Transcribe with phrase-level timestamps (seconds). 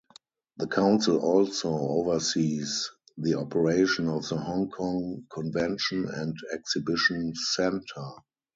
[0.57, 8.09] The Council also oversees the operation of the Hong Kong Convention and Exhibition Centre.